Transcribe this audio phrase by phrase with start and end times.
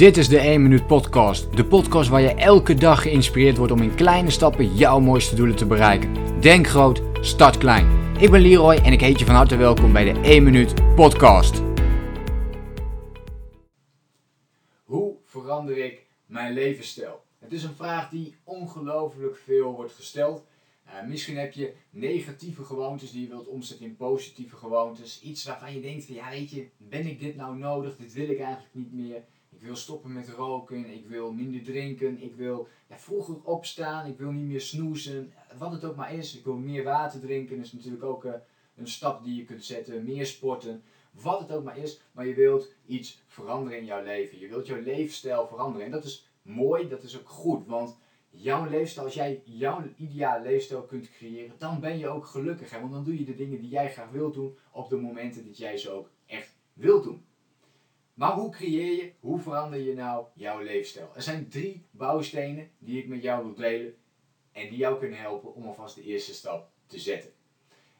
[0.00, 1.56] Dit is de 1 Minuut Podcast.
[1.56, 5.56] De podcast waar je elke dag geïnspireerd wordt om in kleine stappen jouw mooiste doelen
[5.56, 6.40] te bereiken.
[6.40, 8.16] Denk groot, start klein.
[8.18, 11.62] Ik ben Leroy en ik heet je van harte welkom bij de 1 Minuut Podcast.
[14.84, 17.24] Hoe verander ik mijn levensstijl?
[17.38, 20.44] Het is een vraag die ongelooflijk veel wordt gesteld.
[20.86, 25.20] Uh, misschien heb je negatieve gewoontes die je wilt omzetten in positieve gewoontes.
[25.22, 27.96] Iets waarvan je denkt ja weet je, ben ik dit nou nodig?
[27.96, 29.22] Dit wil ik eigenlijk niet meer.
[29.60, 34.18] Ik wil stoppen met roken, ik wil minder drinken, ik wil ja, vroeger opstaan, ik
[34.18, 35.32] wil niet meer snoezen.
[35.58, 38.32] Wat het ook maar is, ik wil meer water drinken, is natuurlijk ook uh,
[38.76, 40.04] een stap die je kunt zetten.
[40.04, 42.00] Meer sporten, wat het ook maar is.
[42.12, 44.38] Maar je wilt iets veranderen in jouw leven.
[44.38, 45.86] Je wilt jouw levensstijl veranderen.
[45.86, 47.98] En dat is mooi, dat is ook goed, want
[48.30, 52.70] jouw leefstijl, als jij jouw ideale leefstijl kunt creëren, dan ben je ook gelukkig.
[52.70, 52.80] Hè?
[52.80, 55.58] Want dan doe je de dingen die jij graag wilt doen op de momenten dat
[55.58, 57.28] jij ze ook echt wilt doen.
[58.20, 61.10] Maar hoe creëer je, hoe verander je nou jouw leefstijl?
[61.14, 63.94] Er zijn drie bouwstenen die ik met jou wil delen
[64.52, 67.30] en die jou kunnen helpen om alvast de eerste stap te zetten.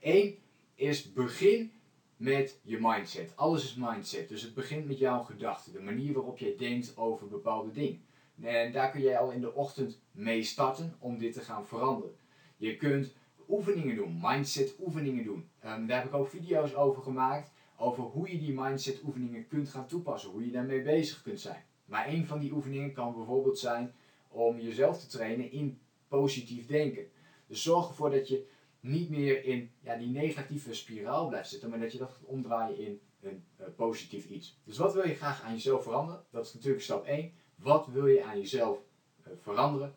[0.00, 0.38] Eén
[0.74, 1.72] is begin
[2.16, 3.32] met je mindset.
[3.36, 4.28] Alles is mindset.
[4.28, 8.04] Dus het begint met jouw gedachten, de manier waarop jij denkt over bepaalde dingen.
[8.42, 12.16] En daar kun jij al in de ochtend mee starten om dit te gaan veranderen.
[12.56, 13.14] Je kunt
[13.48, 15.48] oefeningen doen, mindset oefeningen doen.
[15.64, 19.68] Um, daar heb ik ook video's over gemaakt over hoe je die mindset oefeningen kunt
[19.68, 21.64] gaan toepassen, hoe je daarmee bezig kunt zijn.
[21.84, 23.94] Maar een van die oefeningen kan bijvoorbeeld zijn
[24.28, 27.10] om jezelf te trainen in positief denken.
[27.46, 28.46] Dus zorg ervoor dat je
[28.80, 32.78] niet meer in ja, die negatieve spiraal blijft zitten, maar dat je dat gaat omdraaien
[32.78, 34.58] in een uh, positief iets.
[34.64, 36.24] Dus wat wil je graag aan jezelf veranderen?
[36.30, 37.32] Dat is natuurlijk stap 1.
[37.54, 38.78] Wat wil je aan jezelf
[39.26, 39.94] uh, veranderen?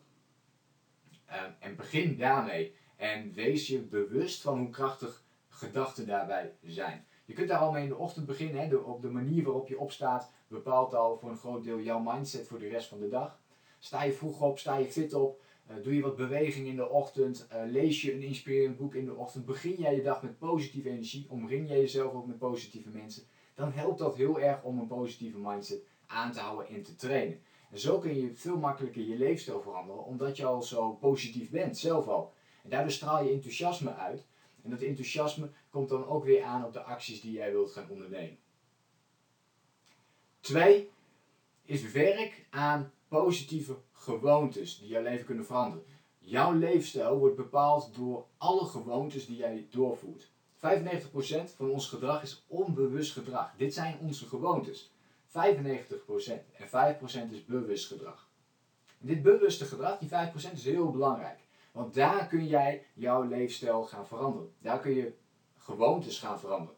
[1.28, 2.74] Uh, en begin daarmee.
[2.96, 7.06] En wees je bewust van hoe krachtig gedachten daarbij zijn.
[7.32, 8.62] Je kunt daar al mee in de ochtend beginnen.
[8.62, 11.98] Hè, de, op de manier waarop je opstaat bepaalt al voor een groot deel jouw
[11.98, 13.40] mindset voor de rest van de dag.
[13.78, 16.88] Sta je vroeg op, sta je fit op, uh, doe je wat beweging in de
[16.88, 20.38] ochtend, uh, lees je een inspirerend boek in de ochtend, begin jij je dag met
[20.38, 23.22] positieve energie, omring jij jezelf ook met positieve mensen,
[23.54, 27.40] dan helpt dat heel erg om een positieve mindset aan te houden en te trainen.
[27.70, 31.78] En zo kun je veel makkelijker je leefstijl veranderen, omdat je al zo positief bent,
[31.78, 32.32] zelf al.
[32.62, 34.24] En daardoor straal je enthousiasme uit.
[34.62, 37.88] En dat enthousiasme komt dan ook weer aan op de acties die jij wilt gaan
[37.88, 38.38] ondernemen.
[40.40, 40.90] Twee
[41.64, 45.84] is werk aan positieve gewoontes die jouw leven kunnen veranderen.
[46.18, 50.30] Jouw leefstijl wordt bepaald door alle gewoontes die jij doorvoert.
[50.56, 50.58] 95%
[51.56, 53.54] van ons gedrag is onbewust gedrag.
[53.56, 54.92] Dit zijn onze gewoontes.
[55.28, 55.32] 95%
[56.52, 56.96] en
[57.28, 58.30] 5% is bewust gedrag.
[58.98, 61.38] dit bewuste gedrag, die 5%, is heel belangrijk.
[61.72, 64.52] Want daar kun jij jouw leefstijl gaan veranderen.
[64.58, 65.12] Daar kun je
[65.58, 66.76] gewoontes gaan veranderen.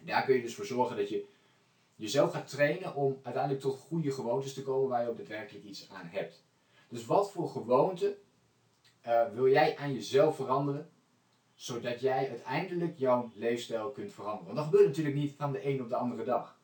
[0.00, 1.26] daar kun je dus voor zorgen dat je
[1.96, 5.88] jezelf gaat trainen om uiteindelijk tot goede gewoontes te komen waar je ook daadwerkelijk iets
[5.90, 6.44] aan hebt.
[6.88, 8.16] Dus wat voor gewoonte
[9.06, 10.90] uh, wil jij aan jezelf veranderen,
[11.54, 14.44] zodat jij uiteindelijk jouw leefstijl kunt veranderen?
[14.44, 16.58] Want dat gebeurt natuurlijk niet van de een op de andere dag.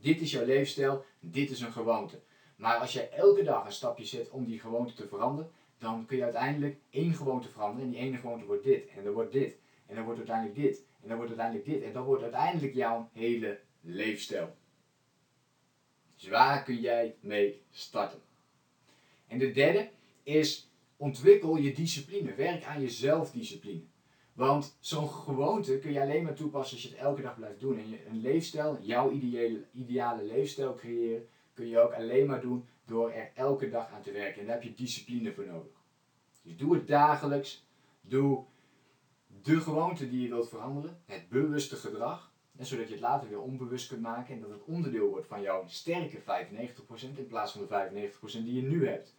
[0.00, 2.20] Dit is jouw leefstijl, dit is een gewoonte.
[2.56, 6.16] Maar als jij elke dag een stapje zet om die gewoonte te veranderen, dan kun
[6.16, 7.86] je uiteindelijk één gewoonte veranderen.
[7.86, 10.82] En die ene gewoonte wordt dit, en dan wordt dit, en dan wordt uiteindelijk dit,
[11.02, 11.82] en dan wordt uiteindelijk dit.
[11.82, 14.56] En dan wordt uiteindelijk jouw hele leefstijl.
[16.16, 18.20] Dus waar kun jij mee starten?
[19.26, 19.90] En de derde
[20.22, 22.34] is ontwikkel je discipline.
[22.34, 23.82] Werk aan je zelfdiscipline.
[24.32, 27.78] Want zo'n gewoonte kun je alleen maar toepassen als je het elke dag blijft doen.
[27.78, 32.64] En je een leefstijl, jouw ideale, ideale leefstijl creëren, kun je ook alleen maar doen
[32.84, 34.40] door er elke dag aan te werken.
[34.40, 35.82] En daar heb je discipline voor nodig.
[36.42, 37.66] Dus doe het dagelijks.
[38.00, 38.44] Doe
[39.42, 42.32] de gewoonte die je wilt veranderen, het bewuste gedrag.
[42.56, 45.42] En zodat je het later weer onbewust kunt maken en dat het onderdeel wordt van
[45.42, 46.24] jouw sterke 95%
[47.16, 49.14] in plaats van de 95% die je nu hebt.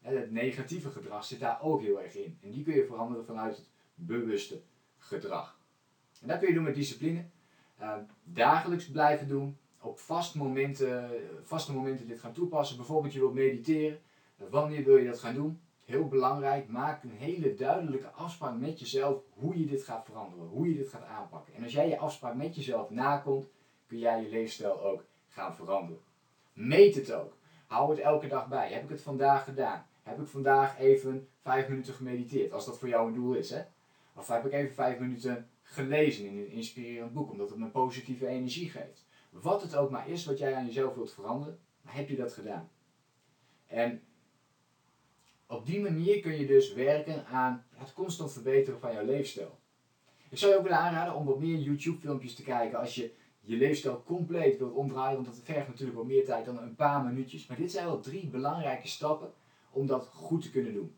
[0.00, 2.38] Het negatieve gedrag zit daar ook heel erg in.
[2.42, 4.60] En die kun je veranderen vanuit het bewuste
[4.98, 5.58] gedrag.
[6.20, 7.24] En dat kun je doen met discipline.
[7.80, 9.58] Uh, dagelijks blijven doen.
[9.84, 11.10] Op vast momenten,
[11.42, 12.76] vaste momenten dit gaan toepassen.
[12.76, 13.98] Bijvoorbeeld je wilt mediteren.
[14.36, 15.60] Wanneer wil je dat gaan doen?
[15.84, 20.68] Heel belangrijk, maak een hele duidelijke afspraak met jezelf hoe je dit gaat veranderen, hoe
[20.68, 21.54] je dit gaat aanpakken.
[21.54, 23.46] En als jij je afspraak met jezelf nakomt,
[23.86, 26.02] kun jij je leefstijl ook gaan veranderen.
[26.52, 27.36] Meet het ook.
[27.66, 28.72] Hou het elke dag bij.
[28.72, 29.86] Heb ik het vandaag gedaan?
[30.02, 33.62] Heb ik vandaag even vijf minuten gemediteerd, als dat voor jou een doel is, hè?
[34.16, 38.26] Of heb ik even vijf minuten gelezen in een inspirerend boek, omdat het me positieve
[38.26, 39.04] energie geeft.
[39.40, 42.70] Wat het ook maar is wat jij aan jezelf wilt veranderen, heb je dat gedaan.
[43.66, 44.02] En
[45.46, 49.58] op die manier kun je dus werken aan het constant verbeteren van jouw leefstijl.
[50.28, 53.14] Ik zou je ook willen aanraden om wat meer YouTube filmpjes te kijken als je
[53.40, 57.04] je leefstijl compleet wilt omdraaien, want dat vergt natuurlijk wel meer tijd dan een paar
[57.04, 57.46] minuutjes.
[57.46, 59.32] Maar dit zijn wel drie belangrijke stappen
[59.70, 60.96] om dat goed te kunnen doen.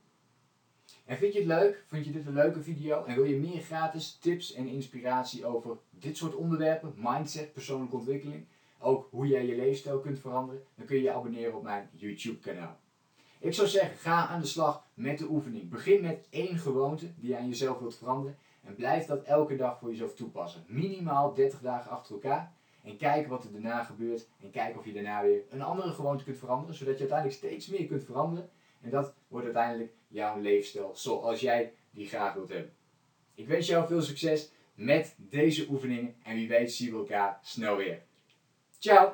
[1.06, 1.84] En vind je het leuk?
[1.86, 3.04] Vind je dit een leuke video?
[3.04, 8.46] En wil je meer gratis tips en inspiratie over dit soort onderwerpen, mindset, persoonlijke ontwikkeling,
[8.78, 12.38] ook hoe jij je leefstijl kunt veranderen, dan kun je je abonneren op mijn YouTube
[12.38, 12.76] kanaal.
[13.38, 15.70] Ik zou zeggen, ga aan de slag met de oefening.
[15.70, 19.78] Begin met één gewoonte die je aan jezelf wilt veranderen en blijf dat elke dag
[19.78, 20.64] voor jezelf toepassen.
[20.66, 22.52] Minimaal 30 dagen achter elkaar.
[22.82, 24.28] En kijk wat er daarna gebeurt.
[24.42, 26.74] En kijk of je daarna weer een andere gewoonte kunt veranderen.
[26.74, 28.48] Zodat je uiteindelijk steeds meer kunt veranderen.
[28.80, 32.72] En dat wordt uiteindelijk jouw leefstijl zoals jij die graag wilt hebben.
[33.34, 36.14] Ik wens jou veel succes met deze oefeningen.
[36.22, 37.98] En wie weet zien we elkaar snel weer.
[38.78, 39.12] Ciao!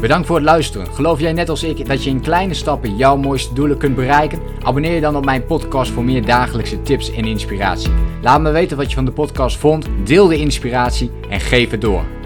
[0.00, 0.86] Bedankt voor het luisteren.
[0.86, 4.40] Geloof jij net als ik dat je in kleine stappen jouw mooiste doelen kunt bereiken?
[4.62, 7.92] Abonneer je dan op mijn podcast voor meer dagelijkse tips en inspiratie.
[8.22, 11.80] Laat me weten wat je van de podcast vond, deel de inspiratie en geef het
[11.80, 12.19] door.